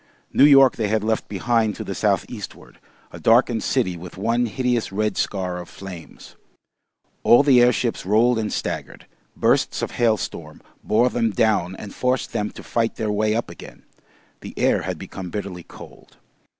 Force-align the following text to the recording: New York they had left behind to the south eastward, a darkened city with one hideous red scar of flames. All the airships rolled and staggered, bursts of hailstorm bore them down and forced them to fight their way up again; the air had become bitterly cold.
New 0.33 0.45
York 0.45 0.77
they 0.77 0.87
had 0.87 1.03
left 1.03 1.27
behind 1.27 1.75
to 1.75 1.83
the 1.83 1.93
south 1.93 2.25
eastward, 2.27 2.79
a 3.11 3.19
darkened 3.19 3.61
city 3.61 3.95
with 3.95 4.17
one 4.17 4.47
hideous 4.47 4.91
red 4.91 5.15
scar 5.15 5.59
of 5.59 5.69
flames. 5.69 6.35
All 7.21 7.43
the 7.43 7.61
airships 7.61 8.03
rolled 8.03 8.39
and 8.39 8.51
staggered, 8.51 9.05
bursts 9.35 9.83
of 9.83 9.91
hailstorm 9.91 10.63
bore 10.83 11.11
them 11.11 11.29
down 11.29 11.75
and 11.75 11.93
forced 11.93 12.33
them 12.33 12.49
to 12.49 12.63
fight 12.63 12.95
their 12.95 13.11
way 13.11 13.35
up 13.35 13.47
again; 13.51 13.83
the 14.39 14.55
air 14.57 14.81
had 14.81 14.97
become 14.97 15.29
bitterly 15.29 15.61
cold. 15.61 16.17